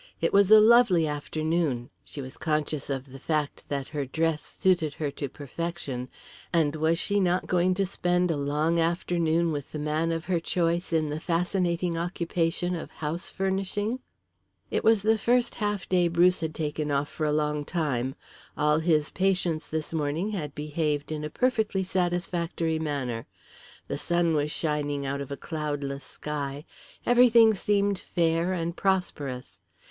[0.19, 4.95] It was a lovely afternoon, she was conscious of the fact that her dress suited
[4.95, 6.09] her to perfection,
[6.51, 10.39] and was she not going to spend a long afternoon with the man of her
[10.39, 13.99] choice in the fascinating occupation of house furnishing?
[14.71, 18.15] It was the first half day Bruce had taken off for a long time.
[18.57, 23.27] All his patients this morning had behaved in a perfectly satisfactory manner.
[23.87, 26.65] The sun was shining out of a cloudless sky,
[27.05, 29.59] everything seemed fair and prosperous.